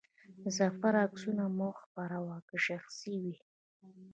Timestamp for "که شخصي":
2.49-3.13